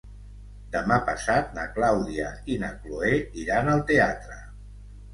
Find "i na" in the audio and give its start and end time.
2.55-2.73